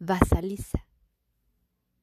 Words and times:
Vasalisa. 0.00 0.86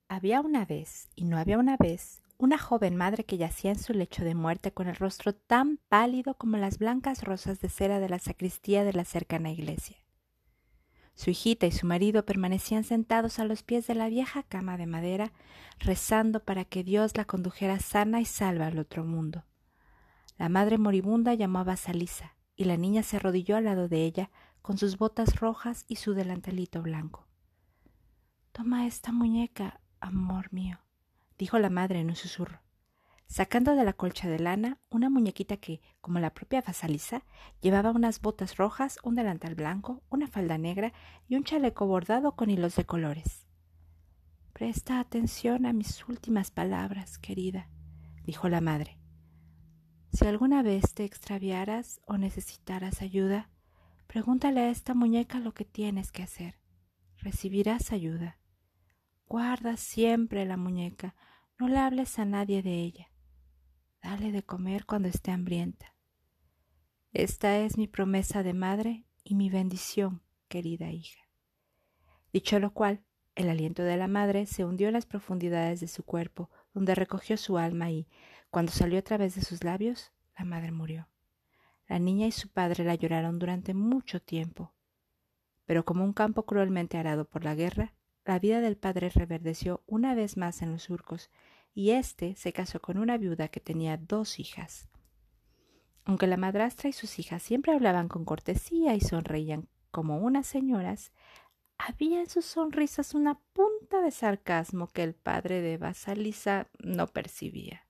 Había 0.10 0.42
una 0.42 0.66
vez, 0.66 1.08
y 1.16 1.24
no 1.24 1.38
había 1.38 1.58
una 1.58 1.78
vez, 1.78 2.22
una 2.38 2.58
joven 2.58 2.98
madre 2.98 3.24
que 3.24 3.38
yacía 3.38 3.72
en 3.72 3.80
su 3.80 3.94
lecho 3.94 4.26
de 4.26 4.36
muerte 4.36 4.74
con 4.74 4.90
el 4.90 4.98
rostro 4.98 5.34
tan 5.34 5.78
pálido 5.88 6.34
como 6.34 6.58
las 6.58 6.78
blancas 6.78 7.24
rosas 7.24 7.62
de 7.62 7.70
cera 7.70 8.02
de 8.02 8.10
la 8.10 8.20
sacristía 8.20 8.84
de 8.84 8.92
la 8.92 9.06
cercana 9.06 9.50
iglesia. 9.50 9.96
Su 11.14 11.30
hijita 11.30 11.68
y 11.68 11.72
su 11.72 11.88
marido 11.88 12.26
permanecían 12.26 12.84
sentados 12.84 13.40
a 13.40 13.46
los 13.46 13.64
pies 13.64 13.88
de 13.88 13.96
la 13.96 14.10
vieja 14.10 14.44
cama 14.44 14.76
de 14.76 14.88
madera, 14.88 15.32
rezando 15.80 16.44
para 16.44 16.66
que 16.66 16.84
Dios 16.84 17.16
la 17.16 17.24
condujera 17.24 17.80
sana 17.80 18.20
y 18.20 18.26
salva 18.26 18.68
al 18.68 18.78
otro 18.78 19.06
mundo. 19.06 19.46
La 20.38 20.50
madre 20.50 20.78
moribunda 20.78 21.34
llamó 21.34 21.60
a 21.60 21.78
y 22.58 22.66
la 22.66 22.76
niña 22.76 23.04
se 23.04 23.16
arrodilló 23.16 23.56
al 23.56 23.64
lado 23.64 23.88
de 23.88 24.04
ella, 24.04 24.32
con 24.62 24.78
sus 24.78 24.98
botas 24.98 25.40
rojas 25.40 25.86
y 25.88 25.96
su 25.96 26.14
delantalito 26.14 26.82
blanco. 26.82 27.25
Toma 28.56 28.88
esta 28.88 29.12
muñeca, 29.12 29.82
amor 30.00 30.54
mío, 30.54 30.80
dijo 31.38 31.60
la 31.60 31.70
madre 31.70 32.00
en 32.00 32.08
un 32.08 32.16
susurro, 32.16 32.62
sacando 33.28 33.76
de 33.76 33.84
la 33.84 33.92
colcha 33.92 34.30
de 34.30 34.40
lana 34.40 34.80
una 34.90 35.10
muñequita 35.10 35.58
que, 35.58 35.82
como 36.00 36.20
la 36.20 36.34
propia 36.34 36.62
Vasalisa, 36.62 37.26
llevaba 37.60 37.92
unas 37.92 38.22
botas 38.22 38.56
rojas, 38.56 38.98
un 39.04 39.16
delantal 39.16 39.56
blanco, 39.56 40.04
una 40.10 40.30
falda 40.30 40.58
negra 40.58 40.94
y 41.28 41.36
un 41.36 41.44
chaleco 41.44 41.86
bordado 41.86 42.38
con 42.38 42.50
hilos 42.50 42.78
de 42.78 42.86
colores. 42.86 43.46
Presta 44.54 45.02
atención 45.02 45.66
a 45.66 45.74
mis 45.74 46.08
últimas 46.08 46.50
palabras, 46.50 47.18
querida, 47.18 47.68
dijo 48.24 48.48
la 48.48 48.62
madre. 48.62 48.98
Si 50.14 50.26
alguna 50.26 50.64
vez 50.64 50.94
te 50.94 51.04
extraviaras 51.04 52.00
o 52.06 52.18
necesitaras 52.18 53.02
ayuda, 53.02 53.50
pregúntale 54.08 54.62
a 54.62 54.70
esta 54.70 54.94
muñeca 54.94 55.40
lo 55.40 55.54
que 55.54 55.66
tienes 55.66 56.14
que 56.14 56.24
hacer. 56.24 56.58
Recibirás 57.18 57.92
ayuda. 57.92 58.38
Guarda 59.28 59.76
siempre 59.76 60.46
la 60.46 60.56
muñeca, 60.56 61.16
no 61.58 61.68
le 61.68 61.78
hables 61.78 62.20
a 62.20 62.26
nadie 62.26 62.62
de 62.62 62.82
ella. 62.82 63.12
Dale 64.02 64.32
de 64.32 64.44
comer 64.44 64.86
cuando 64.86 65.08
esté 65.08 65.32
hambrienta. 65.32 65.96
Esta 67.12 67.58
es 67.60 67.78
mi 67.78 67.88
promesa 67.88 68.44
de 68.44 68.54
madre 68.54 69.06
y 69.24 69.36
mi 69.36 69.50
bendición, 69.50 70.22
querida 70.48 70.92
hija. 70.92 71.22
Dicho 72.34 72.60
lo 72.60 72.74
cual, 72.74 73.04
el 73.34 73.50
aliento 73.50 73.84
de 73.84 73.98
la 73.98 74.08
madre 74.08 74.46
se 74.46 74.64
hundió 74.64 74.88
en 74.88 74.94
las 74.94 75.06
profundidades 75.06 75.80
de 75.80 75.88
su 75.88 76.04
cuerpo, 76.04 76.52
donde 76.74 76.94
recogió 76.94 77.36
su 77.38 77.58
alma 77.58 77.90
y, 77.90 78.08
cuando 78.50 78.72
salió 78.72 79.00
a 79.00 79.02
través 79.02 79.36
de 79.36 79.42
sus 79.42 79.64
labios, 79.64 80.12
la 80.38 80.46
madre 80.46 80.72
murió. 80.72 81.10
La 81.88 82.00
niña 82.00 82.28
y 82.28 82.32
su 82.32 82.50
padre 82.50 82.84
la 82.84 82.96
lloraron 82.96 83.40
durante 83.40 83.74
mucho 83.74 84.22
tiempo. 84.22 84.74
Pero 85.66 85.84
como 85.84 86.04
un 86.04 86.14
campo 86.14 86.46
cruelmente 86.46 86.98
arado 86.98 87.26
por 87.26 87.44
la 87.44 87.56
guerra, 87.56 87.94
la 88.26 88.40
vida 88.40 88.60
del 88.60 88.76
padre 88.76 89.10
reverdeció 89.10 89.84
una 89.86 90.16
vez 90.16 90.36
más 90.36 90.62
en 90.62 90.72
los 90.72 90.84
surcos, 90.84 91.30
y 91.74 91.92
éste 91.92 92.36
se 92.36 92.54
casó 92.54 92.82
con 92.82 92.98
una 92.98 93.18
viuda 93.18 93.50
que 93.50 93.60
tenía 93.60 93.98
dos 93.98 94.40
hijas. 94.40 94.88
Aunque 96.06 96.28
la 96.28 96.38
madrastra 96.38 96.90
y 96.90 96.94
sus 96.94 97.20
hijas 97.20 97.44
siempre 97.44 97.74
hablaban 97.74 98.08
con 98.08 98.26
cortesía 98.26 98.96
y 98.96 99.02
sonreían 99.02 99.68
como 99.92 100.18
unas 100.18 100.48
señoras, 100.48 101.12
había 101.78 102.22
en 102.22 102.30
sus 102.30 102.46
sonrisas 102.46 103.14
una 103.14 103.40
punta 103.54 104.02
de 104.02 104.12
sarcasmo 104.12 104.88
que 104.88 105.04
el 105.04 105.14
padre 105.14 105.62
de 105.62 105.78
Basalisa 105.78 106.68
no 106.80 107.08
percibía. 107.08 107.86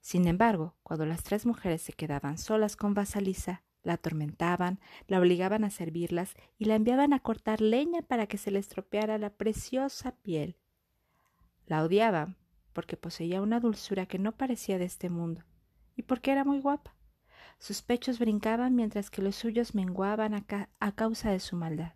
Sin 0.00 0.26
embargo, 0.26 0.76
cuando 0.82 1.06
las 1.06 1.22
tres 1.22 1.46
mujeres 1.46 1.82
se 1.82 1.92
quedaban 1.92 2.36
solas 2.36 2.76
con 2.76 2.94
Basalisa, 2.94 3.62
la 3.84 3.94
atormentaban, 3.94 4.80
la 5.06 5.20
obligaban 5.20 5.62
a 5.62 5.70
servirlas 5.70 6.34
y 6.58 6.64
la 6.64 6.74
enviaban 6.74 7.12
a 7.12 7.20
cortar 7.20 7.60
leña 7.60 8.02
para 8.02 8.26
que 8.26 8.38
se 8.38 8.50
le 8.50 8.58
estropeara 8.58 9.18
la 9.18 9.30
preciosa 9.30 10.16
piel. 10.16 10.56
La 11.66 11.84
odiaban 11.84 12.36
porque 12.72 12.96
poseía 12.96 13.40
una 13.40 13.60
dulzura 13.60 14.06
que 14.06 14.18
no 14.18 14.32
parecía 14.32 14.78
de 14.78 14.84
este 14.84 15.08
mundo 15.08 15.44
y 15.96 16.02
porque 16.02 16.32
era 16.32 16.44
muy 16.44 16.60
guapa. 16.60 16.96
Sus 17.58 17.82
pechos 17.82 18.18
brincaban 18.18 18.74
mientras 18.74 19.10
que 19.10 19.22
los 19.22 19.36
suyos 19.36 19.74
menguaban 19.74 20.34
a, 20.34 20.92
causa 20.92 21.30
de 21.30 21.40
su 21.40 21.56
maldad. 21.56 21.94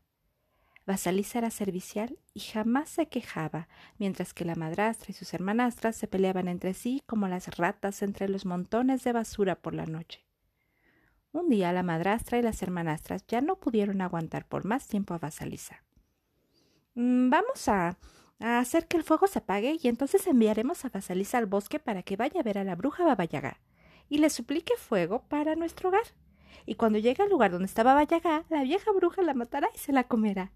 Basalisa 0.87 1.39
era 1.39 1.51
servicial 1.51 2.19
y 2.33 2.41
jamás 2.41 2.89
se 2.89 3.09
quejaba, 3.09 3.69
mientras 3.99 4.33
que 4.33 4.47
la 4.47 4.55
madrastra 4.55 5.11
y 5.11 5.13
sus 5.13 5.35
hermanastras 5.35 5.97
se 5.97 6.09
peleaban 6.09 6.49
entre 6.49 6.73
sí 6.73 7.03
como 7.07 7.29
las 7.29 7.59
ratas 7.59 8.01
entre 8.01 8.29
los 8.29 8.47
montones 8.47 9.05
de 9.05 9.13
basura 9.13 9.57
por 9.57 9.75
la 9.75 9.85
noche. 9.85 10.28
Un 11.39 11.49
día 11.49 11.73
la 11.73 11.85
madrastra 11.85 12.37
y 12.37 12.43
las 12.43 12.61
hermanastras 12.65 13.25
ya 13.29 13.41
no 13.41 13.55
pudieron 13.61 14.01
aguantar 14.01 14.45
por 14.45 14.65
más 14.65 14.89
tiempo 14.89 15.15
a 15.15 15.19
Vasalisa. 15.19 15.85
Mm, 16.97 17.31
vamos 17.31 17.69
a, 17.69 17.97
hacer 18.41 18.89
que 18.89 18.97
el 18.97 19.05
fuego 19.05 19.29
se 19.29 19.39
apague 19.39 19.79
y 19.81 19.87
entonces 19.87 20.27
enviaremos 20.27 20.85
a 20.85 20.89
Vasalisa 20.89 21.39
al 21.39 21.47
bosque 21.47 21.79
para 21.79 22.03
que 22.03 22.17
vaya 22.17 22.41
a 22.41 22.43
ver 22.43 22.59
a 22.59 22.65
la 22.65 22.75
bruja 22.75 23.05
Babayagá 23.05 23.61
y 24.09 24.19
le 24.19 24.31
suplique 24.31 24.75
fuego 24.77 25.29
para 25.29 25.55
nuestro 25.55 25.91
hogar. 25.91 26.07
Y 26.67 26.75
cuando 26.75 26.99
llegue 26.99 27.23
al 27.23 27.31
lugar 27.31 27.53
donde 27.53 27.67
estaba 27.67 27.95
Babayagá, 27.95 28.45
la 28.49 28.65
vieja 28.65 28.91
bruja 28.91 29.23
la 29.23 29.35
matará 29.35 29.69
y 29.73 29.79
se 29.79 29.93
la 29.93 30.09
comerá. 30.09 30.51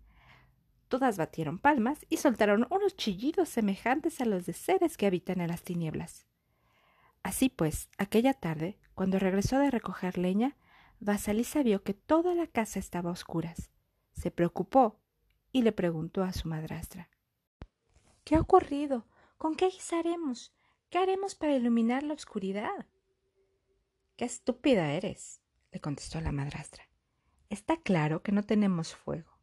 Todas 0.88 1.16
batieron 1.16 1.60
palmas 1.60 2.04
y 2.08 2.16
soltaron 2.16 2.66
unos 2.70 2.96
chillidos 2.96 3.48
semejantes 3.48 4.20
a 4.20 4.24
los 4.24 4.46
de 4.46 4.52
seres 4.52 4.96
que 4.96 5.06
habitan 5.06 5.40
en 5.40 5.48
las 5.48 5.62
tinieblas. 5.62 6.26
Así 7.22 7.50
pues, 7.50 7.88
aquella 7.98 8.34
tarde, 8.34 8.80
cuando 8.96 9.20
regresó 9.20 9.60
de 9.60 9.70
recoger 9.70 10.18
leña, 10.18 10.56
Vasalisa 11.04 11.64
vio 11.64 11.82
que 11.82 11.94
toda 11.94 12.32
la 12.32 12.46
casa 12.46 12.78
estaba 12.78 13.10
a 13.10 13.12
oscuras. 13.12 13.72
Se 14.12 14.30
preocupó 14.30 15.00
y 15.50 15.62
le 15.62 15.72
preguntó 15.72 16.22
a 16.22 16.32
su 16.32 16.46
madrastra 16.46 17.10
¿Qué 18.22 18.36
ha 18.36 18.40
ocurrido? 18.40 19.08
¿Con 19.36 19.56
qué 19.56 19.66
guisaremos? 19.66 20.54
¿Qué 20.90 20.98
haremos 20.98 21.34
para 21.34 21.56
iluminar 21.56 22.04
la 22.04 22.14
oscuridad? 22.14 22.86
Qué 24.14 24.24
estúpida 24.24 24.92
eres, 24.92 25.42
le 25.72 25.80
contestó 25.80 26.20
la 26.20 26.30
madrastra. 26.30 26.88
Está 27.50 27.78
claro 27.78 28.22
que 28.22 28.30
no 28.30 28.44
tenemos 28.44 28.94
fuego. 28.94 29.40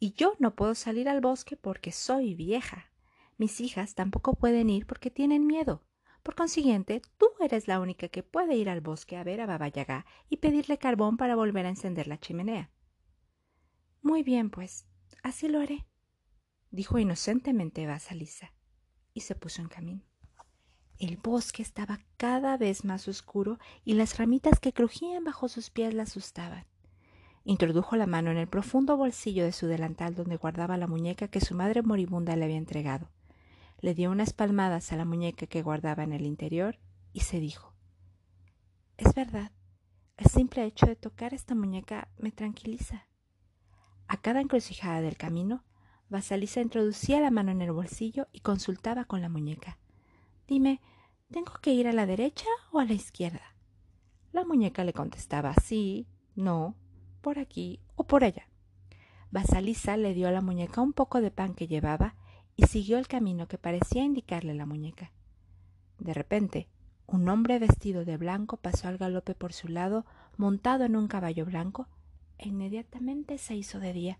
Y 0.00 0.14
yo 0.14 0.34
no 0.40 0.56
puedo 0.56 0.74
salir 0.74 1.08
al 1.08 1.20
bosque 1.20 1.56
porque 1.56 1.92
soy 1.92 2.34
vieja. 2.34 2.90
Mis 3.36 3.60
hijas 3.60 3.94
tampoco 3.94 4.34
pueden 4.34 4.70
ir 4.70 4.88
porque 4.88 5.12
tienen 5.12 5.46
miedo. 5.46 5.84
Por 6.28 6.34
consiguiente, 6.34 7.00
tú 7.16 7.26
eres 7.40 7.68
la 7.68 7.80
única 7.80 8.08
que 8.08 8.22
puede 8.22 8.54
ir 8.54 8.68
al 8.68 8.82
bosque 8.82 9.16
a 9.16 9.24
ver 9.24 9.40
a 9.40 9.46
Baba 9.46 9.72
y 10.28 10.36
pedirle 10.36 10.76
carbón 10.76 11.16
para 11.16 11.36
volver 11.36 11.64
a 11.64 11.70
encender 11.70 12.06
la 12.06 12.20
chimenea. 12.20 12.70
Muy 14.02 14.22
bien, 14.22 14.50
pues, 14.50 14.86
así 15.22 15.48
lo 15.48 15.58
haré, 15.58 15.86
dijo 16.70 16.98
inocentemente 16.98 17.86
Vasalisa, 17.86 18.52
y 19.14 19.22
se 19.22 19.36
puso 19.36 19.62
en 19.62 19.68
camino. 19.68 20.04
El 20.98 21.16
bosque 21.16 21.62
estaba 21.62 21.98
cada 22.18 22.58
vez 22.58 22.84
más 22.84 23.08
oscuro 23.08 23.58
y 23.82 23.94
las 23.94 24.18
ramitas 24.18 24.60
que 24.60 24.74
crujían 24.74 25.24
bajo 25.24 25.48
sus 25.48 25.70
pies 25.70 25.94
la 25.94 26.02
asustaban. 26.02 26.66
Introdujo 27.44 27.96
la 27.96 28.06
mano 28.06 28.30
en 28.30 28.36
el 28.36 28.48
profundo 28.48 28.98
bolsillo 28.98 29.44
de 29.44 29.52
su 29.52 29.66
delantal 29.66 30.14
donde 30.14 30.36
guardaba 30.36 30.76
la 30.76 30.88
muñeca 30.88 31.28
que 31.28 31.40
su 31.40 31.54
madre 31.54 31.80
moribunda 31.80 32.36
le 32.36 32.44
había 32.44 32.58
entregado 32.58 33.08
le 33.80 33.94
dio 33.94 34.10
unas 34.10 34.32
palmadas 34.32 34.92
a 34.92 34.96
la 34.96 35.04
muñeca 35.04 35.46
que 35.46 35.62
guardaba 35.62 36.02
en 36.02 36.12
el 36.12 36.26
interior 36.26 36.78
y 37.12 37.20
se 37.20 37.40
dijo 37.40 37.74
Es 38.96 39.14
verdad, 39.14 39.52
el 40.16 40.26
simple 40.26 40.64
hecho 40.64 40.86
de 40.86 40.96
tocar 40.96 41.34
esta 41.34 41.54
muñeca 41.54 42.08
me 42.18 42.32
tranquiliza. 42.32 43.06
A 44.08 44.16
cada 44.16 44.40
encrucijada 44.40 45.00
del 45.00 45.16
camino, 45.16 45.64
Vasalisa 46.08 46.60
introducía 46.60 47.20
la 47.20 47.30
mano 47.30 47.52
en 47.52 47.60
el 47.60 47.72
bolsillo 47.72 48.28
y 48.32 48.40
consultaba 48.40 49.04
con 49.04 49.20
la 49.20 49.28
muñeca. 49.28 49.78
Dime, 50.46 50.80
¿tengo 51.30 51.52
que 51.60 51.72
ir 51.72 51.86
a 51.86 51.92
la 51.92 52.06
derecha 52.06 52.46
o 52.72 52.80
a 52.80 52.84
la 52.84 52.94
izquierda? 52.94 53.54
La 54.32 54.44
muñeca 54.44 54.84
le 54.84 54.94
contestaba 54.94 55.54
sí, 55.54 56.08
no, 56.34 56.74
por 57.20 57.38
aquí 57.38 57.80
o 57.94 58.06
por 58.06 58.24
allá. 58.24 58.48
Vasalisa 59.30 59.96
le 59.96 60.14
dio 60.14 60.28
a 60.28 60.32
la 60.32 60.40
muñeca 60.40 60.80
un 60.80 60.94
poco 60.94 61.20
de 61.20 61.30
pan 61.30 61.54
que 61.54 61.68
llevaba 61.68 62.16
y 62.58 62.66
siguió 62.66 62.98
el 62.98 63.06
camino 63.06 63.46
que 63.46 63.56
parecía 63.56 64.02
indicarle 64.02 64.52
la 64.52 64.66
muñeca. 64.66 65.12
De 66.00 66.12
repente, 66.12 66.68
un 67.06 67.28
hombre 67.28 67.60
vestido 67.60 68.04
de 68.04 68.16
blanco 68.16 68.56
pasó 68.56 68.88
al 68.88 68.98
galope 68.98 69.36
por 69.36 69.52
su 69.52 69.68
lado, 69.68 70.04
montado 70.36 70.84
en 70.84 70.96
un 70.96 71.06
caballo 71.06 71.46
blanco, 71.46 71.86
e 72.36 72.48
inmediatamente 72.48 73.38
se 73.38 73.54
hizo 73.54 73.78
de 73.78 73.92
día. 73.92 74.18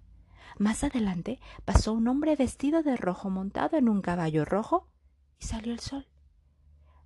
Más 0.57 0.85
adelante 0.85 1.41
pasó 1.65 1.93
un 1.93 2.07
hombre 2.07 2.37
vestido 2.37 2.85
de 2.85 2.97
rojo 2.97 3.29
montado 3.29 3.77
en 3.77 3.89
un 3.89 4.03
caballo 4.03 4.45
rojo, 4.45 4.87
y 5.41 5.45
salió 5.45 5.73
el 5.73 5.81
sol. 5.81 6.07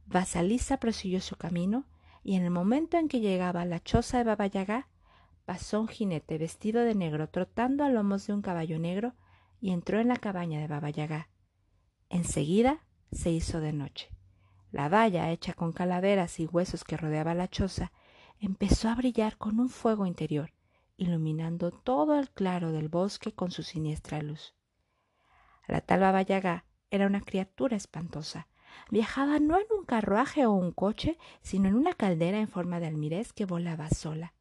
Vasalisa 0.04 0.76
prosiguió 0.76 1.22
su 1.22 1.36
camino, 1.36 1.86
y 2.22 2.36
en 2.36 2.44
el 2.44 2.50
momento 2.50 2.98
en 2.98 3.08
que 3.08 3.20
llegaba 3.20 3.62
a 3.62 3.66
la 3.66 3.80
choza 3.80 4.18
de 4.18 4.24
Babayagá, 4.24 4.86
pasó 5.46 5.80
un 5.80 5.88
jinete 5.88 6.36
vestido 6.36 6.82
de 6.82 6.94
negro 6.94 7.30
trotando 7.30 7.84
a 7.84 7.88
lomos 7.88 8.26
de 8.26 8.34
un 8.34 8.42
caballo 8.42 8.78
negro 8.78 9.14
y 9.62 9.70
entró 9.70 10.00
en 10.00 10.08
la 10.08 10.16
cabaña 10.16 10.60
de 10.60 10.66
Baba 10.66 10.90
Yaga. 10.90 11.28
Enseguida 12.10 12.84
se 13.12 13.30
hizo 13.30 13.60
de 13.60 13.72
noche. 13.72 14.10
La 14.72 14.88
valla, 14.88 15.30
hecha 15.30 15.54
con 15.54 15.72
calaveras 15.72 16.40
y 16.40 16.46
huesos 16.46 16.82
que 16.82 16.96
rodeaba 16.96 17.32
la 17.32 17.46
choza, 17.46 17.92
empezó 18.40 18.88
a 18.88 18.96
brillar 18.96 19.38
con 19.38 19.60
un 19.60 19.68
fuego 19.68 20.04
interior, 20.04 20.52
iluminando 20.96 21.70
todo 21.70 22.18
el 22.18 22.28
claro 22.30 22.72
del 22.72 22.88
bosque 22.88 23.32
con 23.32 23.52
su 23.52 23.62
siniestra 23.62 24.20
luz. 24.20 24.52
La 25.68 25.80
tal 25.80 26.00
Baba 26.00 26.24
era 26.90 27.06
una 27.06 27.20
criatura 27.20 27.76
espantosa. 27.76 28.48
Viajaba 28.90 29.38
no 29.38 29.58
en 29.58 29.66
un 29.78 29.84
carruaje 29.84 30.44
o 30.44 30.52
un 30.52 30.72
coche, 30.72 31.18
sino 31.40 31.68
en 31.68 31.76
una 31.76 31.94
caldera 31.94 32.40
en 32.40 32.48
forma 32.48 32.80
de 32.80 32.88
almirez 32.88 33.32
que 33.32 33.44
volaba 33.44 33.88
sola. 33.90 34.34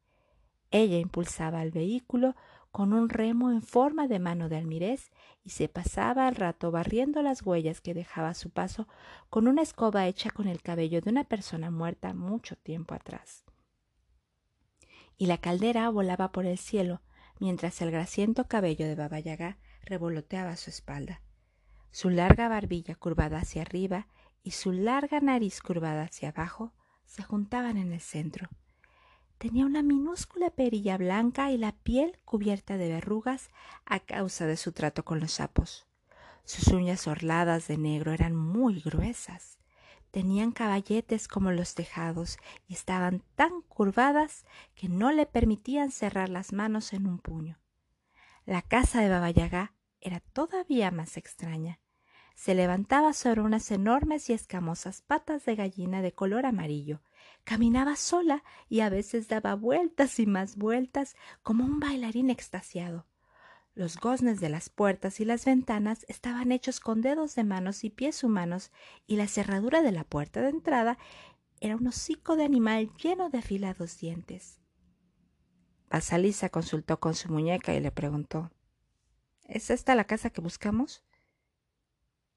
Ella 0.72 0.98
impulsaba 0.98 1.62
el 1.62 1.70
vehículo 1.70 2.34
con 2.72 2.94
un 2.94 3.10
remo 3.10 3.52
en 3.52 3.62
forma 3.62 4.08
de 4.08 4.18
mano 4.18 4.48
de 4.48 4.56
almirez 4.56 5.12
y 5.44 5.50
se 5.50 5.68
pasaba 5.68 6.26
al 6.26 6.34
rato 6.34 6.70
barriendo 6.70 7.22
las 7.22 7.42
huellas 7.42 7.82
que 7.82 7.92
dejaba 7.92 8.30
a 8.30 8.34
su 8.34 8.50
paso 8.50 8.88
con 9.28 9.46
una 9.46 9.60
escoba 9.60 10.06
hecha 10.06 10.30
con 10.30 10.48
el 10.48 10.62
cabello 10.62 11.02
de 11.02 11.10
una 11.10 11.24
persona 11.24 11.70
muerta 11.70 12.14
mucho 12.14 12.56
tiempo 12.56 12.94
atrás. 12.94 13.44
Y 15.18 15.26
la 15.26 15.36
caldera 15.36 15.88
volaba 15.90 16.32
por 16.32 16.46
el 16.46 16.56
cielo, 16.56 17.02
mientras 17.38 17.82
el 17.82 17.90
grasiento 17.90 18.48
cabello 18.48 18.86
de 18.86 18.94
Baba 18.94 19.18
revoloteaba 19.82 20.56
su 20.56 20.70
espalda. 20.70 21.20
Su 21.90 22.08
larga 22.08 22.48
barbilla 22.48 22.94
curvada 22.94 23.40
hacia 23.40 23.62
arriba 23.62 24.08
y 24.42 24.52
su 24.52 24.72
larga 24.72 25.20
nariz 25.20 25.60
curvada 25.60 26.04
hacia 26.04 26.30
abajo 26.30 26.72
se 27.04 27.22
juntaban 27.22 27.76
en 27.76 27.92
el 27.92 28.00
centro. 28.00 28.48
Tenía 29.42 29.66
una 29.66 29.82
minúscula 29.82 30.50
perilla 30.50 30.96
blanca 30.96 31.50
y 31.50 31.58
la 31.58 31.72
piel 31.72 32.16
cubierta 32.24 32.76
de 32.76 32.88
verrugas 32.88 33.50
a 33.84 33.98
causa 33.98 34.46
de 34.46 34.56
su 34.56 34.70
trato 34.70 35.04
con 35.04 35.18
los 35.18 35.32
sapos. 35.32 35.88
Sus 36.44 36.68
uñas 36.68 37.08
orladas 37.08 37.66
de 37.66 37.76
negro 37.76 38.12
eran 38.12 38.36
muy 38.36 38.80
gruesas. 38.80 39.58
Tenían 40.12 40.52
caballetes 40.52 41.26
como 41.26 41.50
los 41.50 41.74
tejados 41.74 42.38
y 42.68 42.74
estaban 42.74 43.24
tan 43.34 43.62
curvadas 43.62 44.44
que 44.76 44.88
no 44.88 45.10
le 45.10 45.26
permitían 45.26 45.90
cerrar 45.90 46.28
las 46.28 46.52
manos 46.52 46.92
en 46.92 47.08
un 47.08 47.18
puño. 47.18 47.58
La 48.46 48.62
casa 48.62 49.00
de 49.00 49.08
Baba 49.08 49.32
Yaga 49.32 49.74
era 50.00 50.20
todavía 50.20 50.92
más 50.92 51.16
extraña 51.16 51.80
se 52.34 52.54
levantaba 52.54 53.12
sobre 53.12 53.40
unas 53.42 53.70
enormes 53.70 54.28
y 54.30 54.32
escamosas 54.32 55.02
patas 55.02 55.44
de 55.44 55.54
gallina 55.54 56.02
de 56.02 56.12
color 56.12 56.46
amarillo. 56.46 57.00
Caminaba 57.44 57.96
sola 57.96 58.44
y 58.68 58.80
a 58.80 58.88
veces 58.88 59.28
daba 59.28 59.54
vueltas 59.54 60.18
y 60.20 60.26
más 60.26 60.56
vueltas 60.56 61.16
como 61.42 61.64
un 61.64 61.80
bailarín 61.80 62.30
extasiado. 62.30 63.06
Los 63.74 63.96
goznes 63.96 64.38
de 64.38 64.50
las 64.50 64.68
puertas 64.68 65.18
y 65.20 65.24
las 65.24 65.44
ventanas 65.46 66.04
estaban 66.08 66.52
hechos 66.52 66.78
con 66.78 67.00
dedos 67.00 67.34
de 67.34 67.44
manos 67.44 67.84
y 67.84 67.90
pies 67.90 68.22
humanos, 68.22 68.70
y 69.06 69.16
la 69.16 69.26
cerradura 69.26 69.82
de 69.82 69.92
la 69.92 70.04
puerta 70.04 70.42
de 70.42 70.50
entrada 70.50 70.98
era 71.60 71.76
un 71.76 71.86
hocico 71.86 72.36
de 72.36 72.44
animal 72.44 72.90
lleno 72.96 73.30
de 73.30 73.38
afilados 73.38 73.98
dientes. 73.98 74.60
Basalisa 75.88 76.48
consultó 76.48 77.00
con 77.00 77.14
su 77.14 77.30
muñeca 77.30 77.74
y 77.74 77.80
le 77.80 77.90
preguntó 77.90 78.50
¿Es 79.44 79.70
esta 79.70 79.94
la 79.94 80.04
casa 80.04 80.30
que 80.30 80.40
buscamos? 80.40 81.04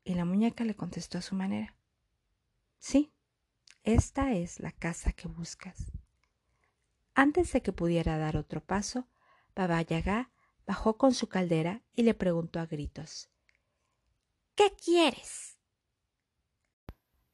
Y 0.03 0.13
la 0.13 0.25
muñeca 0.25 0.63
le 0.63 0.75
contestó 0.75 1.17
a 1.17 1.21
su 1.21 1.35
manera. 1.35 1.75
Sí, 2.77 3.11
esta 3.85 4.33
es 4.33 4.59
la 4.59 4.71
casa 4.71 5.13
que 5.13 5.27
buscas. 5.27 5.91
Antes 7.13 7.53
de 7.53 7.61
que 7.61 7.71
pudiera 7.71 8.17
dar 8.17 8.35
otro 8.35 8.59
paso, 8.59 9.07
Baba 9.55 9.81
Yaga 9.81 10.31
bajó 10.65 10.97
con 10.97 11.13
su 11.13 11.29
caldera 11.29 11.81
y 11.93 12.03
le 12.03 12.13
preguntó 12.13 12.59
a 12.59 12.65
gritos 12.65 13.29
¿Qué 14.55 14.73
quieres? 14.83 15.57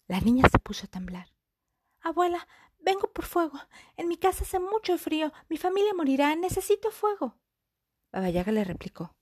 La 0.08 0.20
niña 0.20 0.48
se 0.52 0.60
puso 0.60 0.86
a 0.86 0.90
temblar. 0.90 1.32
Abuela, 2.02 2.48
vengo 2.80 3.12
por 3.14 3.26
fuego. 3.26 3.60
En 3.96 4.08
mi 4.08 4.18
casa 4.18 4.44
hace 4.44 4.60
mucho 4.60 4.98
frío. 4.98 5.32
Mi 5.48 5.58
familia 5.58 5.94
morirá. 5.94 6.36
Necesito 6.36 6.92
fuego. 6.92 7.38
Baba 8.12 8.30
Yaga 8.30 8.52
le 8.52 8.64
replicó 8.64 9.16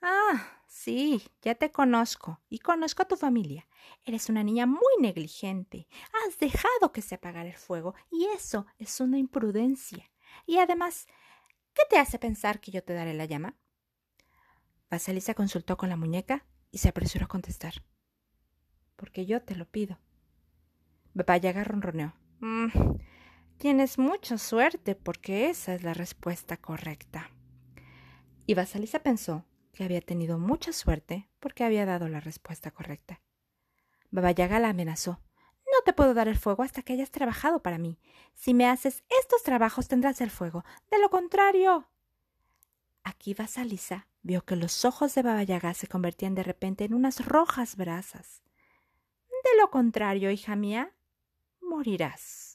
Ah, 0.00 0.61
sí, 0.72 1.22
ya 1.42 1.54
te 1.54 1.70
conozco 1.70 2.40
y 2.48 2.58
conozco 2.58 3.02
a 3.02 3.08
tu 3.08 3.16
familia. 3.16 3.68
Eres 4.04 4.28
una 4.28 4.42
niña 4.42 4.66
muy 4.66 4.94
negligente. 5.00 5.86
Has 6.26 6.38
dejado 6.38 6.92
que 6.92 7.02
se 7.02 7.14
apagara 7.14 7.48
el 7.48 7.56
fuego 7.56 7.94
y 8.10 8.26
eso 8.34 8.66
es 8.78 9.00
una 9.00 9.18
imprudencia. 9.18 10.10
Y 10.46 10.58
además, 10.58 11.06
¿qué 11.74 11.82
te 11.88 11.98
hace 11.98 12.18
pensar 12.18 12.60
que 12.60 12.70
yo 12.70 12.82
te 12.82 12.94
daré 12.94 13.14
la 13.14 13.26
llama? 13.26 13.56
Basilisa 14.90 15.34
consultó 15.34 15.76
con 15.76 15.90
la 15.90 15.96
muñeca 15.96 16.44
y 16.70 16.78
se 16.78 16.88
apresuró 16.88 17.26
a 17.26 17.28
contestar. 17.28 17.74
Porque 18.96 19.26
yo 19.26 19.42
te 19.42 19.54
lo 19.54 19.66
pido. 19.66 19.98
Yaga 21.14 21.64
ronroneó. 21.64 22.14
Mm, 22.40 22.68
tienes 23.58 23.98
mucha 23.98 24.38
suerte 24.38 24.94
porque 24.94 25.50
esa 25.50 25.74
es 25.74 25.82
la 25.82 25.94
respuesta 25.94 26.56
correcta. 26.56 27.30
Y 28.46 28.54
Basilisa 28.54 28.98
pensó 29.00 29.44
que 29.72 29.84
había 29.84 30.00
tenido 30.00 30.38
mucha 30.38 30.72
suerte 30.72 31.28
porque 31.40 31.64
había 31.64 31.86
dado 31.86 32.08
la 32.08 32.20
respuesta 32.20 32.70
correcta. 32.70 33.20
Baba 34.10 34.30
Yaga 34.30 34.60
la 34.60 34.68
amenazó. 34.68 35.20
No 35.66 35.82
te 35.84 35.94
puedo 35.94 36.12
dar 36.12 36.28
el 36.28 36.38
fuego 36.38 36.62
hasta 36.62 36.82
que 36.82 36.92
hayas 36.92 37.10
trabajado 37.10 37.62
para 37.62 37.78
mí. 37.78 37.98
Si 38.34 38.52
me 38.52 38.68
haces 38.68 39.02
estos 39.20 39.42
trabajos 39.42 39.88
tendrás 39.88 40.20
el 40.20 40.30
fuego. 40.30 40.64
De 40.90 40.98
lo 40.98 41.08
contrario. 41.08 41.88
Aquí 43.02 43.34
Vasalisa 43.34 44.06
vio 44.22 44.44
que 44.44 44.54
los 44.54 44.84
ojos 44.84 45.14
de 45.14 45.22
Baba 45.22 45.42
Yaga 45.42 45.74
se 45.74 45.88
convertían 45.88 46.34
de 46.34 46.42
repente 46.42 46.84
en 46.84 46.94
unas 46.94 47.24
rojas 47.24 47.76
brasas. 47.76 48.42
De 49.28 49.60
lo 49.60 49.70
contrario, 49.70 50.30
hija 50.30 50.54
mía, 50.54 50.92
morirás. 51.60 52.51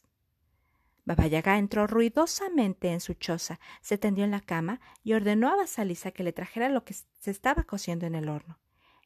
Baba 1.07 1.25
Yaga 1.25 1.57
entró 1.57 1.87
ruidosamente 1.87 2.91
en 2.91 2.99
su 2.99 3.13
choza, 3.13 3.61
se 3.79 3.97
tendió 3.97 4.25
en 4.25 4.31
la 4.31 4.41
cama 4.41 4.81
y 5.05 5.13
ordenó 5.13 5.47
a 5.47 5.55
Basalisa 5.55 6.11
que 6.11 6.21
le 6.21 6.33
trajera 6.33 6.67
lo 6.67 6.83
que 6.83 6.95
se 6.95 7.31
estaba 7.31 7.63
cociendo 7.63 8.05
en 8.05 8.13
el 8.13 8.27
horno. 8.27 8.59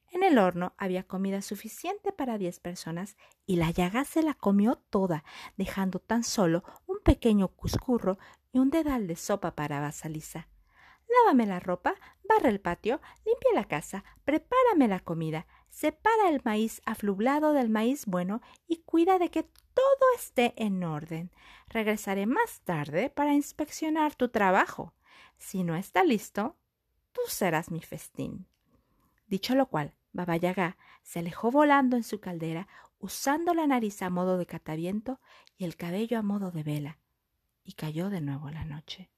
En 0.10 0.24
el 0.24 0.40
horno 0.40 0.74
había 0.78 1.04
comida 1.04 1.44
suficiente 1.44 2.12
para 2.12 2.40
diez 2.40 2.60
personas 2.60 3.18
y 3.46 3.58
la 3.58 3.70
llaga 3.70 4.04
se 4.04 4.24
la 4.24 4.34
comió 4.34 4.78
toda, 4.90 5.24
dejando 5.58 6.00
tan 6.00 6.24
solo 6.24 6.64
un 6.88 6.98
pequeño 7.04 7.50
cuscurro 7.50 8.18
y 8.52 8.58
un 8.58 8.72
dedal 8.72 9.06
de 9.06 9.16
sopa 9.16 9.54
para 9.54 9.80
Basalisa. 9.80 10.48
Lávame 11.08 11.46
la 11.46 11.60
ropa, 11.60 11.94
barre 12.28 12.50
el 12.50 12.62
patio, 12.62 13.00
limpia 13.28 13.52
la 13.54 13.66
casa, 13.66 14.04
prepárame 14.26 14.88
la 14.88 15.02
comida, 15.02 15.46
separa 15.72 16.30
el 16.30 16.42
maíz 16.44 16.82
aflublado 16.86 17.54
del 17.54 17.70
maíz 17.70 18.06
bueno 18.06 18.42
y 18.68 18.84
cuida 18.84 19.18
de 19.18 19.32
que 19.32 19.44
todo 19.44 20.16
esté 20.16 20.54
en 20.58 20.84
orden. 20.84 21.32
Regresaré 21.68 22.28
más 22.28 22.62
tarde 22.62 23.10
para 23.10 23.34
inspeccionar 23.34 24.14
tu 24.14 24.30
trabajo. 24.30 24.94
Si 25.38 25.64
no 25.64 25.76
está 25.76 26.04
listo, 26.04 26.58
tú 27.14 27.22
serás 27.28 27.72
mi 27.72 27.82
festín. 27.82 28.46
Dicho 29.28 29.56
lo 29.56 29.68
cual, 29.68 29.96
Baba 30.12 30.36
Yaga 30.38 30.78
se 31.04 31.20
alejó 31.20 31.52
volando 31.52 31.96
en 31.96 32.04
su 32.04 32.20
caldera, 32.20 32.68
usando 33.00 33.54
la 33.54 33.66
nariz 33.66 34.02
a 34.02 34.10
modo 34.10 34.38
de 34.38 34.46
cataviento 34.46 35.20
y 35.58 35.64
el 35.64 35.78
cabello 35.78 36.20
a 36.20 36.22
modo 36.22 36.52
de 36.52 36.64
vela, 36.64 37.00
y 37.64 37.74
cayó 37.74 38.10
de 38.10 38.22
nuevo 38.22 38.52
la 38.52 38.66
noche. 38.66 39.10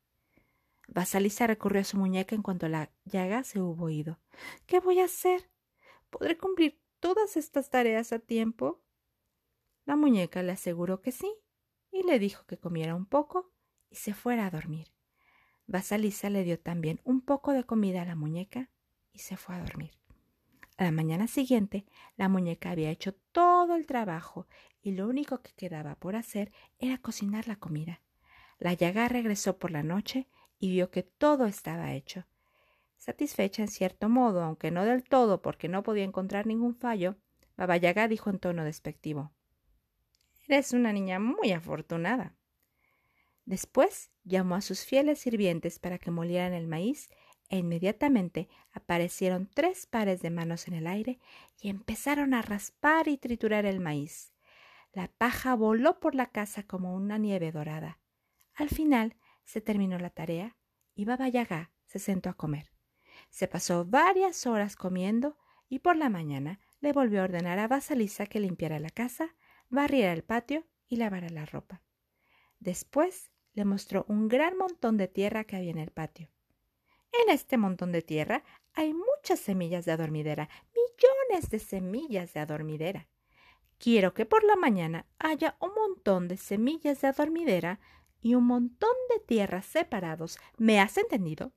Basalisa 0.88 1.48
recurrió 1.48 1.82
a 1.82 1.86
su 1.86 1.98
muñeca 1.98 2.36
en 2.36 2.44
cuanto 2.44 2.70
la 2.70 2.92
llaga 3.06 3.44
se 3.44 3.60
hubo 3.60 3.90
ido. 3.90 4.20
¿Qué 4.68 4.80
voy 4.80 5.00
a 5.00 5.06
hacer? 5.06 5.50
¿Podré 6.14 6.38
cumplir 6.38 6.80
todas 7.00 7.38
estas 7.38 7.72
tareas 7.72 8.14
a 8.14 8.20
tiempo? 8.20 8.84
La 9.84 9.96
muñeca 9.96 10.44
le 10.44 10.52
aseguró 10.52 11.02
que 11.02 11.12
sí 11.12 11.34
y 11.92 12.04
le 12.04 12.20
dijo 12.20 12.46
que 12.46 12.60
comiera 12.60 12.94
un 12.94 13.08
poco 13.08 13.52
y 13.90 13.96
se 13.96 14.14
fuera 14.14 14.46
a 14.46 14.52
dormir. 14.52 14.94
Basalisa 15.66 16.30
le 16.30 16.44
dio 16.44 16.60
también 16.60 17.02
un 17.04 17.22
poco 17.22 17.52
de 17.52 17.64
comida 17.64 18.04
a 18.04 18.06
la 18.06 18.14
muñeca 18.16 18.70
y 19.12 19.20
se 19.20 19.38
fue 19.38 19.56
a 19.56 19.62
dormir. 19.62 19.90
A 20.78 20.84
la 20.84 20.92
mañana 20.92 21.26
siguiente, 21.26 21.84
la 22.16 22.30
muñeca 22.30 22.70
había 22.70 22.92
hecho 22.92 23.16
todo 23.32 23.76
el 23.76 23.88
trabajo 23.88 24.46
y 24.84 24.92
lo 24.92 25.08
único 25.08 25.42
que 25.42 25.54
quedaba 25.54 25.96
por 25.96 26.16
hacer 26.16 26.52
era 26.78 27.00
cocinar 27.00 27.48
la 27.48 27.56
comida. 27.56 28.02
La 28.60 28.74
llaga 28.74 29.08
regresó 29.08 29.58
por 29.58 29.72
la 29.72 29.82
noche 29.82 30.28
y 30.60 30.70
vio 30.70 30.92
que 30.92 31.02
todo 31.02 31.48
estaba 31.48 31.94
hecho. 31.94 32.28
Satisfecha 33.04 33.62
en 33.62 33.68
cierto 33.68 34.08
modo, 34.08 34.42
aunque 34.42 34.72
no 34.72 34.86
del 34.86 35.04
todo 35.04 35.42
porque 35.42 35.68
no 35.68 35.84
podía 35.84 36.06
encontrar 36.06 36.48
ningún 36.48 36.74
fallo, 36.74 37.18
Baba 37.58 37.76
Yaga 37.76 38.08
dijo 38.08 38.30
en 38.30 38.40
tono 38.40 38.64
despectivo 38.64 39.34
Eres 40.48 40.72
una 40.72 40.94
niña 40.94 41.20
muy 41.20 41.52
afortunada. 41.52 42.38
Después 43.44 44.10
llamó 44.24 44.56
a 44.56 44.62
sus 44.62 44.86
fieles 44.86 45.20
sirvientes 45.20 45.80
para 45.80 45.98
que 45.98 46.12
molieran 46.12 46.54
el 46.54 46.66
maíz 46.66 47.10
e 47.50 47.58
inmediatamente 47.58 48.48
aparecieron 48.72 49.50
tres 49.54 49.86
pares 49.86 50.22
de 50.22 50.30
manos 50.30 50.70
en 50.70 50.74
el 50.74 50.88
aire 50.88 51.20
y 51.60 51.68
empezaron 51.68 52.34
a 52.34 52.42
raspar 52.42 53.10
y 53.10 53.18
triturar 53.18 53.66
el 53.66 53.82
maíz. 53.82 54.34
La 54.94 55.10
paja 55.10 55.56
voló 55.56 56.00
por 56.00 56.16
la 56.16 56.28
casa 56.28 56.64
como 56.64 56.96
una 56.96 57.18
nieve 57.18 57.52
dorada. 57.52 58.00
Al 58.54 58.70
final 58.70 59.18
se 59.44 59.60
terminó 59.60 60.00
la 60.00 60.10
tarea 60.10 60.56
y 60.96 61.04
Baba 61.04 61.28
Yaga 61.28 61.74
se 61.86 62.00
sentó 62.00 62.30
a 62.30 62.36
comer. 62.36 62.73
Se 63.34 63.48
pasó 63.48 63.84
varias 63.84 64.46
horas 64.46 64.76
comiendo 64.76 65.36
y 65.68 65.80
por 65.80 65.96
la 65.96 66.08
mañana 66.08 66.60
le 66.82 66.94
volvió 66.94 67.20
a 67.20 67.24
ordenar 67.24 67.58
a 67.58 67.68
Basalisa 67.68 68.28
que 68.28 68.40
limpiara 68.40 68.78
la 68.78 68.92
casa 68.92 69.36
barriera 69.70 70.14
el 70.14 70.24
patio 70.24 70.68
y 70.88 70.98
lavara 70.98 71.30
la 71.30 71.48
ropa. 71.48 71.82
Después 72.60 73.32
le 73.54 73.66
mostró 73.66 74.06
un 74.08 74.28
gran 74.28 74.56
montón 74.56 74.98
de 74.98 75.08
tierra 75.08 75.46
que 75.46 75.56
había 75.56 75.72
en 75.72 75.80
el 75.80 75.90
patio. 75.90 76.30
En 77.24 77.34
este 77.34 77.58
montón 77.58 77.92
de 77.92 78.04
tierra 78.04 78.44
hay 78.76 78.94
muchas 78.94 79.40
semillas 79.40 79.86
de 79.86 79.94
adormidera, 79.94 80.48
montones 80.76 81.50
de 81.50 81.58
semillas 81.58 82.36
de 82.36 82.40
adormidera. 82.40 83.08
Quiero 83.80 84.14
que 84.14 84.28
por 84.28 84.44
la 84.44 84.58
mañana 84.58 85.08
haya 85.18 85.58
un 85.60 85.74
montón 85.74 86.28
de 86.28 86.38
semillas 86.38 87.02
de 87.02 87.08
adormidera 87.08 87.80
y 88.22 88.36
un 88.36 88.46
montón 88.46 88.94
de 89.10 89.26
tierras 89.26 89.66
separados. 89.66 90.38
¿Me 90.60 90.80
has 90.80 91.00
entendido? 91.00 91.52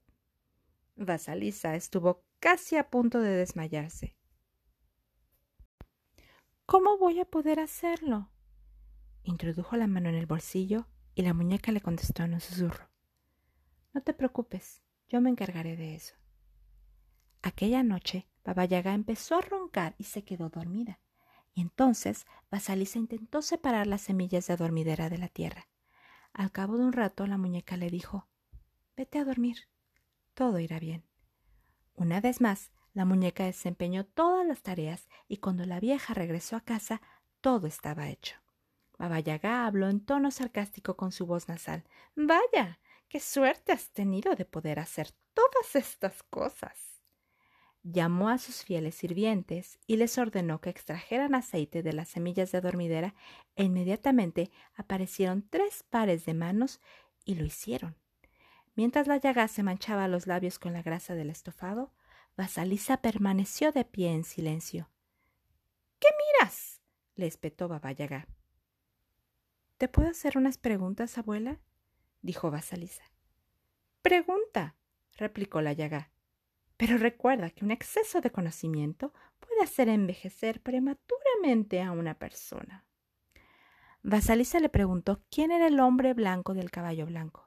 Vasalisa 0.97 1.75
estuvo 1.75 2.25
casi 2.41 2.77
a 2.77 2.89
punto 2.89 3.21
de 3.21 3.31
desmayarse. 3.31 4.17
¿Cómo 6.65 6.97
voy 6.99 7.21
a 7.21 7.27
poder 7.27 7.61
hacerlo? 7.61 8.31
Introdujo 9.23 9.77
la 9.77 9.87
mano 9.87 10.09
en 10.09 10.15
el 10.15 10.27
bolsillo 10.27 10.89
y 11.15 11.23
la 11.23 11.35
muñeca 11.35 11.71
le 11.71 11.81
contestó 11.81 12.23
en 12.23 12.35
un 12.35 12.41
susurro. 12.41 12.89
No 13.93 14.03
te 14.03 14.15
preocupes, 14.15 14.83
yo 15.09 15.21
me 15.21 15.31
encargaré 15.31 15.77
de 15.77 15.95
eso. 15.95 16.15
Aquella 17.43 17.83
noche, 17.83 18.27
Baba 18.45 18.65
Yaga 18.65 18.95
empezó 18.95 19.37
a 19.37 19.43
roncar 19.43 19.95
y 19.99 20.05
se 20.05 20.25
quedó 20.25 20.49
dormida. 20.49 21.01
Y 21.55 21.61
entonces 21.61 22.27
Vasalisa 22.51 22.99
intentó 22.99 23.43
separar 23.43 23.87
las 23.87 24.01
semillas 24.01 24.47
de 24.47 24.55
adormidera 24.55 25.09
de 25.09 25.19
la 25.19 25.29
tierra. 25.29 25.69
Al 26.33 26.53
cabo 26.53 26.79
de 26.79 26.85
un 26.85 26.93
rato 26.93 27.27
la 27.27 27.39
muñeca 27.39 27.77
le 27.77 27.91
dijo 27.91 28.29
Vete 28.97 29.19
a 29.19 29.25
dormir. 29.25 29.69
Todo 30.37 30.61
irá 30.61 30.79
bien. 30.79 31.03
Una 31.95 32.21
vez 32.21 32.41
más, 32.41 32.71
la 32.93 33.05
muñeca 33.07 33.47
desempeñó 33.47 34.05
todas 34.05 34.47
las 34.47 34.63
tareas 34.63 35.09
y 35.29 35.39
cuando 35.39 35.65
la 35.65 35.81
vieja 35.81 36.13
regresó 36.13 36.57
a 36.57 36.61
casa, 36.61 37.01
todo 37.41 37.67
estaba 37.67 38.11
hecho. 38.11 38.37
Baba 38.99 39.19
Yaga 39.19 39.67
habló 39.67 39.89
en 39.89 39.99
tono 39.99 40.31
sarcástico 40.31 40.95
con 40.97 41.11
su 41.11 41.27
voz 41.27 41.49
nasal. 41.49 41.85
Vaya, 42.15 42.79
qué 43.09 43.19
suerte 43.19 43.73
has 43.73 43.91
tenido 43.91 44.37
de 44.37 44.45
poder 44.45 44.79
hacer 44.79 45.09
todas 45.35 45.75
estas 45.75 46.23
cosas 46.23 46.97
llamó 47.93 48.29
a 48.29 48.39
sus 48.39 48.65
fieles 48.65 48.97
sirvientes 48.97 49.79
y 49.87 49.97
les 49.97 50.19
ordenó 50.19 50.61
que 50.61 50.71
extrajeran 50.71 51.35
aceite 51.35 51.83
de 51.83 51.93
las 51.93 52.09
semillas 52.09 52.51
de 52.51 52.61
dormidera 52.61 53.15
e 53.55 53.65
inmediatamente 53.65 54.51
aparecieron 54.75 55.47
tres 55.49 55.85
pares 55.89 56.27
de 56.27 56.35
manos 56.35 56.81
y 57.25 57.37
lo 57.37 57.45
hicieron. 57.45 57.97
Mientras 58.77 59.07
la 59.07 59.17
llaga 59.17 59.49
se 59.49 59.63
manchaba 59.63 60.07
los 60.07 60.27
labios 60.27 60.59
con 60.59 60.75
la 60.75 60.83
grasa 60.83 61.15
del 61.15 61.31
estofado, 61.31 61.93
Basalisa 62.37 62.99
permaneció 62.99 63.73
de 63.73 63.87
pie 63.87 64.13
en 64.13 64.23
silencio. 64.23 64.91
¿Qué 65.99 66.09
miras? 66.39 66.83
le 67.15 67.27
espetó 67.27 67.69
Baba 67.69 67.93
Yaga. 67.93 68.29
¿Te 69.79 69.89
puedo 69.89 70.11
hacer 70.11 70.37
unas 70.37 70.59
preguntas, 70.59 71.17
abuela? 71.17 71.59
dijo 72.21 72.51
Basalisa. 72.51 73.03
Pregunta, 74.03 74.77
replicó 75.17 75.63
la 75.63 75.73
llaga. 75.73 76.11
Pero 76.77 76.99
recuerda 76.99 77.49
que 77.49 77.65
un 77.65 77.71
exceso 77.71 78.21
de 78.21 78.31
conocimiento 78.31 79.15
puede 79.41 79.63
hacer 79.63 79.89
envejecer 79.89 80.61
prematuramente 80.61 81.81
a 81.81 81.93
una 81.93 82.19
persona. 82.19 82.85
Vasalisa 84.03 84.61
le 84.61 84.69
preguntó 84.69 85.23
quién 85.31 85.51
era 85.51 85.67
el 85.67 85.81
hombre 85.81 86.13
blanco 86.13 86.53
del 86.53 86.71
caballo 86.71 87.07
blanco. 87.07 87.46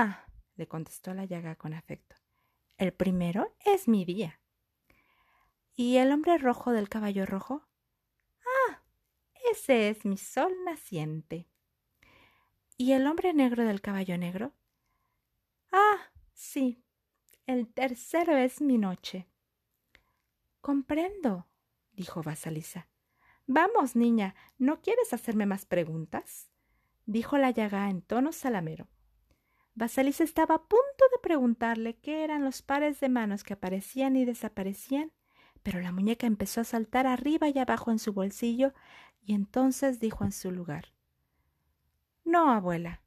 Ah, 0.00 0.24
le 0.54 0.68
contestó 0.68 1.12
la 1.12 1.24
llaga 1.24 1.56
con 1.56 1.74
afecto. 1.74 2.14
El 2.76 2.92
primero 2.92 3.56
es 3.64 3.88
mi 3.88 4.04
día. 4.04 4.40
¿Y 5.74 5.96
el 5.96 6.12
hombre 6.12 6.38
rojo 6.38 6.70
del 6.70 6.88
caballo 6.88 7.26
rojo? 7.26 7.66
Ah, 8.44 8.80
ese 9.50 9.88
es 9.90 10.04
mi 10.04 10.16
sol 10.16 10.52
naciente. 10.64 11.48
¿Y 12.76 12.92
el 12.92 13.08
hombre 13.08 13.34
negro 13.34 13.64
del 13.64 13.80
caballo 13.80 14.16
negro? 14.18 14.52
Ah, 15.72 16.12
sí, 16.32 16.84
el 17.46 17.66
tercero 17.66 18.36
es 18.36 18.60
mi 18.60 18.78
noche. 18.78 19.26
Comprendo, 20.60 21.48
dijo 21.90 22.22
Vasalisa. 22.22 22.86
Vamos, 23.48 23.96
niña, 23.96 24.36
¿no 24.58 24.80
quieres 24.80 25.12
hacerme 25.12 25.46
más 25.46 25.66
preguntas? 25.66 26.52
dijo 27.04 27.36
la 27.36 27.50
llaga 27.50 27.90
en 27.90 28.00
tono 28.00 28.30
salamero. 28.30 28.86
Vasalisa 29.78 30.24
estaba 30.24 30.56
a 30.56 30.62
punto 30.64 31.04
de 31.12 31.20
preguntarle 31.22 31.94
qué 31.94 32.24
eran 32.24 32.44
los 32.44 32.62
pares 32.62 32.98
de 32.98 33.08
manos 33.08 33.44
que 33.44 33.52
aparecían 33.52 34.16
y 34.16 34.24
desaparecían, 34.24 35.12
pero 35.62 35.80
la 35.80 35.92
muñeca 35.92 36.26
empezó 36.26 36.62
a 36.62 36.64
saltar 36.64 37.06
arriba 37.06 37.48
y 37.48 37.56
abajo 37.60 37.92
en 37.92 38.00
su 38.00 38.12
bolsillo 38.12 38.74
y 39.22 39.34
entonces 39.34 40.00
dijo 40.00 40.24
en 40.24 40.32
su 40.32 40.50
lugar 40.50 40.86
No, 42.24 42.50
abuela. 42.50 43.02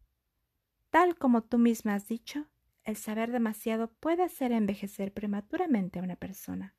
Tal 0.92 1.18
como 1.18 1.44
tú 1.44 1.58
misma 1.58 1.96
has 1.96 2.08
dicho, 2.08 2.48
el 2.86 2.96
saber 2.96 3.34
demasiado 3.34 3.92
puede 3.92 4.24
hacer 4.24 4.54
envejecer 4.54 5.12
prematuramente 5.12 6.00
a 6.00 6.04
una 6.04 6.16
persona. 6.16 6.74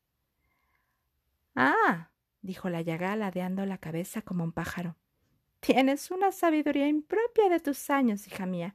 Ah, 1.55 2.13
dijo 2.41 2.71
la 2.71 2.81
llaga 2.81 3.15
ladeando 3.15 3.67
la 3.67 3.77
cabeza 3.77 4.23
como 4.23 4.43
un 4.43 4.53
pájaro. 4.53 4.97
Tienes 5.61 6.11
una 6.11 6.33
sabiduría 6.33 6.89
impropia 6.89 7.51
de 7.51 7.61
tus 7.61 7.91
años, 7.91 8.27
hija 8.27 8.47
mía. 8.47 8.75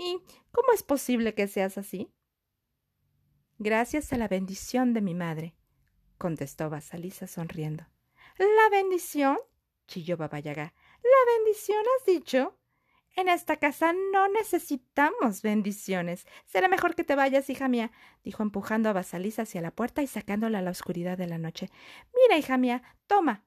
¿Y 0.00 0.22
cómo 0.50 0.72
es 0.72 0.82
posible 0.82 1.34
que 1.34 1.46
seas 1.46 1.76
así? 1.76 2.10
Gracias 3.58 4.14
a 4.14 4.16
la 4.16 4.28
bendición 4.28 4.94
de 4.94 5.02
mi 5.02 5.14
madre, 5.14 5.54
contestó 6.16 6.70
Basalisa 6.70 7.26
sonriendo. 7.26 7.84
¿La 8.38 8.70
bendición? 8.70 9.36
chilló 9.86 10.16
Baba 10.16 10.40
Yaga. 10.40 10.72
¿La 11.02 11.34
bendición 11.36 11.84
has 11.98 12.06
dicho? 12.06 12.58
En 13.14 13.28
esta 13.28 13.58
casa 13.58 13.92
no 13.92 14.28
necesitamos 14.28 15.42
bendiciones. 15.42 16.26
Será 16.46 16.68
mejor 16.68 16.94
que 16.94 17.04
te 17.04 17.14
vayas, 17.14 17.50
hija 17.50 17.68
mía, 17.68 17.92
dijo 18.24 18.42
empujando 18.42 18.88
a 18.88 18.94
Basalisa 18.94 19.42
hacia 19.42 19.60
la 19.60 19.74
puerta 19.74 20.00
y 20.00 20.06
sacándola 20.06 20.60
a 20.60 20.62
la 20.62 20.70
oscuridad 20.70 21.18
de 21.18 21.26
la 21.26 21.36
noche. 21.36 21.68
Mira, 22.14 22.38
hija 22.38 22.56
mía, 22.56 22.82
toma. 23.06 23.44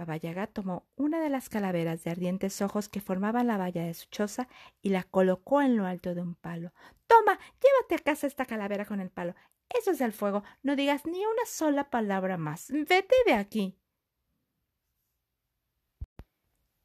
Baba 0.00 0.16
Yaga 0.16 0.46
tomó 0.46 0.86
una 0.96 1.20
de 1.20 1.28
las 1.28 1.50
calaveras 1.50 2.02
de 2.04 2.10
ardientes 2.10 2.62
ojos 2.62 2.88
que 2.88 3.02
formaban 3.02 3.46
la 3.46 3.58
valla 3.58 3.84
de 3.84 3.92
su 3.92 4.08
choza 4.08 4.48
y 4.80 4.88
la 4.88 5.02
colocó 5.02 5.60
en 5.60 5.76
lo 5.76 5.84
alto 5.84 6.14
de 6.14 6.22
un 6.22 6.36
palo. 6.36 6.72
Toma, 7.06 7.38
llévate 7.62 7.96
a 7.96 7.98
casa 7.98 8.26
esta 8.26 8.46
calavera 8.46 8.86
con 8.86 9.00
el 9.00 9.10
palo. 9.10 9.34
Eso 9.68 9.90
es 9.90 10.00
el 10.00 10.14
fuego. 10.14 10.42
No 10.62 10.74
digas 10.74 11.04
ni 11.04 11.18
una 11.18 11.44
sola 11.44 11.90
palabra 11.90 12.38
más. 12.38 12.70
Vete 12.70 13.14
de 13.26 13.34
aquí. 13.34 13.76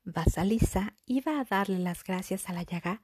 Vasalisa 0.04 0.94
iba 1.06 1.40
a 1.40 1.46
darle 1.46 1.80
las 1.80 2.04
gracias 2.04 2.50
a 2.50 2.54
la 2.54 2.64
llaga, 2.64 3.02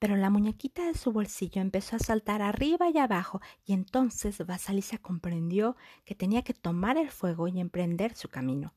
pero 0.00 0.16
la 0.16 0.30
muñequita 0.30 0.84
de 0.84 0.94
su 0.94 1.12
bolsillo 1.12 1.62
empezó 1.62 1.94
a 1.94 2.00
saltar 2.00 2.42
arriba 2.42 2.90
y 2.90 2.98
abajo, 2.98 3.40
y 3.64 3.72
entonces 3.72 4.44
Vasalisa 4.44 4.98
comprendió 4.98 5.76
que 6.04 6.16
tenía 6.16 6.42
que 6.42 6.54
tomar 6.54 6.96
el 6.96 7.12
fuego 7.12 7.46
y 7.46 7.60
emprender 7.60 8.16
su 8.16 8.28
camino. 8.28 8.74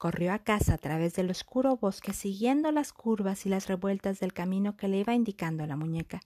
Corrió 0.00 0.32
a 0.32 0.38
casa 0.38 0.72
a 0.72 0.78
través 0.78 1.12
del 1.12 1.28
oscuro 1.28 1.76
bosque 1.76 2.14
siguiendo 2.14 2.72
las 2.72 2.94
curvas 2.94 3.44
y 3.44 3.50
las 3.50 3.66
revueltas 3.68 4.18
del 4.18 4.32
camino 4.32 4.74
que 4.74 4.88
le 4.88 4.96
iba 4.96 5.12
indicando 5.12 5.66
la 5.66 5.76
muñeca. 5.76 6.22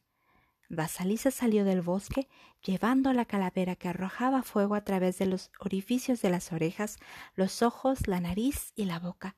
Vasalisa 0.68 1.32
salió 1.32 1.64
del 1.64 1.82
bosque 1.82 2.28
llevando 2.62 3.12
la 3.12 3.24
calavera 3.24 3.74
que 3.74 3.88
arrojaba 3.88 4.44
fuego 4.44 4.76
a 4.76 4.84
través 4.84 5.18
de 5.18 5.26
los 5.26 5.50
orificios 5.58 6.22
de 6.22 6.30
las 6.30 6.52
orejas, 6.52 6.98
los 7.34 7.62
ojos, 7.62 8.06
la 8.06 8.20
nariz 8.20 8.70
y 8.76 8.84
la 8.84 9.00
boca. 9.00 9.34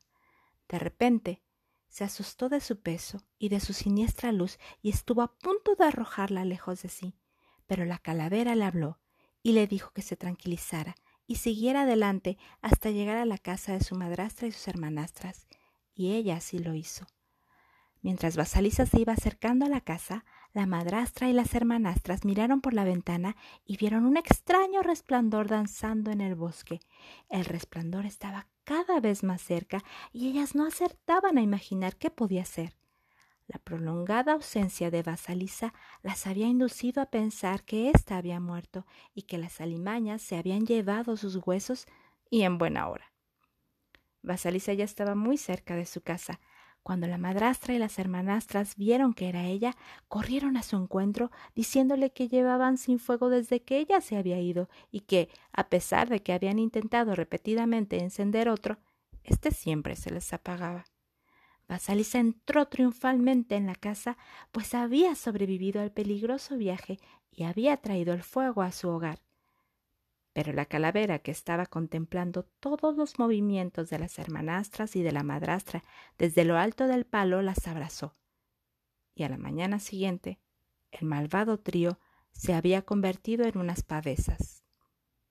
De 0.69 0.79
repente, 0.81 1.43
se 1.89 2.05
asustó 2.05 2.51
de 2.51 2.61
su 2.61 2.83
peso 2.83 3.23
y 3.39 3.49
de 3.49 3.59
su 3.59 3.73
siniestra 3.73 4.33
luz 4.33 4.59
y 4.83 4.91
estuvo 4.91 5.23
a 5.23 5.33
punto 5.39 5.77
de 5.77 5.87
arrojarla 5.87 6.45
lejos 6.45 6.83
de 6.83 6.91
sí. 6.91 7.15
Pero 7.67 7.87
la 7.87 7.97
calavera 7.97 8.55
le 8.55 8.67
habló 8.67 8.99
y 9.43 9.53
le 9.53 9.67
dijo 9.67 9.93
que 9.93 10.03
se 10.03 10.15
tranquilizara 10.15 10.95
y 11.27 11.37
siguiera 11.37 11.83
adelante 11.83 12.39
hasta 12.63 12.91
llegar 12.91 13.17
a 13.17 13.25
la 13.25 13.39
casa 13.39 13.73
de 13.73 13.83
su 13.83 13.95
madrastra 13.95 14.47
y 14.47 14.53
sus 14.53 14.69
hermanastras, 14.69 15.47
y 15.95 16.13
ella 16.15 16.37
así 16.37 16.59
lo 16.59 16.75
hizo. 16.75 17.07
Mientras 18.03 18.37
Basalisa 18.37 18.87
se 18.87 19.01
iba 19.01 19.15
acercando 19.15 19.67
a 19.67 19.69
la 19.69 19.81
casa, 19.81 20.25
la 20.53 20.67
madrastra 20.67 21.29
y 21.29 21.33
las 21.33 21.55
hermanastras 21.55 22.25
miraron 22.25 22.61
por 22.61 22.73
la 22.73 22.85
ventana 22.85 23.37
y 23.65 23.77
vieron 23.77 24.07
un 24.07 24.17
extraño 24.17 24.83
resplandor 24.83 25.49
danzando 25.49 26.11
en 26.11 26.21
el 26.21 26.35
bosque. 26.35 26.81
El 27.29 27.45
resplandor 27.45 28.07
estaba 28.07 28.47
cada 28.65 29.01
vez 29.01 29.23
más 29.23 29.43
cerca 29.43 29.83
y 30.13 30.29
ellas 30.29 30.55
no 30.55 30.67
acertaban 30.67 31.37
a 31.37 31.43
imaginar 31.43 31.97
qué 31.97 32.11
podía 32.11 32.45
ser. 32.45 32.77
La 33.47 33.59
prolongada 33.61 34.33
ausencia 34.33 34.91
de 34.91 35.03
Basalisa 35.03 35.73
las 36.03 36.27
había 36.27 36.47
inducido 36.47 37.01
a 37.01 37.07
pensar 37.07 37.65
que 37.65 37.91
ésta 37.91 38.17
había 38.17 38.41
muerto 38.41 38.87
y 39.15 39.23
que 39.23 39.39
las 39.39 39.61
alimañas 39.61 40.21
se 40.23 40.37
habían 40.37 40.67
llevado 40.67 41.17
sus 41.17 41.37
huesos 41.47 41.87
y 42.29 42.43
en 42.43 42.59
buena 42.59 42.89
hora. 42.89 43.13
Basalisa 44.23 44.73
ya 44.73 44.85
estaba 44.85 45.15
muy 45.15 45.37
cerca 45.37 45.77
de 45.77 45.87
su 45.87 46.01
casa, 46.01 46.41
cuando 46.87 47.09
la 47.09 47.19
madrastra 47.19 47.75
y 47.75 47.79
las 47.79 47.99
hermanastras 47.99 48.77
vieron 48.77 49.13
que 49.13 49.29
era 49.29 49.45
ella, 49.45 49.77
corrieron 50.07 50.57
a 50.57 50.63
su 50.63 50.77
encuentro, 50.77 51.33
diciéndole 51.55 52.13
que 52.13 52.29
llevaban 52.29 52.79
sin 52.79 53.01
fuego 53.01 53.29
desde 53.29 53.61
que 53.61 53.79
ella 53.79 54.01
se 54.01 54.17
había 54.17 54.41
ido 54.41 54.69
y 54.93 55.01
que, 55.01 55.29
a 55.53 55.69
pesar 55.69 56.09
de 56.09 56.23
que 56.23 56.33
habían 56.33 56.61
intentado 56.61 57.17
repetidamente 57.17 58.01
encender 58.01 58.49
otro, 58.49 58.79
éste 59.25 59.51
siempre 59.51 59.97
se 59.97 60.11
les 60.11 60.33
apagaba. 60.33 60.85
Basalisa 61.69 62.19
entró 62.19 62.69
triunfalmente 62.69 63.57
en 63.57 63.67
la 63.67 63.75
casa, 63.75 64.17
pues 64.53 64.75
había 64.75 65.15
sobrevivido 65.15 65.83
al 65.83 65.91
peligroso 65.91 66.57
viaje 66.57 66.99
y 67.31 67.45
había 67.45 67.77
traído 67.79 68.15
el 68.15 68.23
fuego 68.23 68.63
a 68.63 68.73
su 68.73 68.89
hogar. 68.89 69.21
Pero 70.33 70.53
la 70.53 70.67
calavera, 70.67 71.19
que 71.19 71.31
estaba 71.31 71.67
contemplando 71.67 72.45
todos 72.61 72.97
los 72.97 73.19
movimientos 73.19 73.89
de 73.91 73.99
las 73.99 74.19
hermanastras 74.19 74.95
y 74.95 75.03
de 75.03 75.11
la 75.11 75.23
madrastra 75.23 75.83
desde 76.19 76.45
lo 76.45 76.57
alto 76.57 76.87
del 76.87 77.07
palo, 77.07 77.43
las 77.43 77.67
abrazó. 77.67 78.15
Y 79.15 79.25
a 79.25 79.31
la 79.31 79.39
mañana 79.39 79.81
siguiente, 79.81 80.39
el 80.93 81.07
malvado 81.07 81.59
trío 81.59 81.99
se 82.33 82.53
había 82.53 82.83
convertido 82.83 83.47
en 83.47 83.57
unas 83.59 83.83
pavesas. 83.83 84.56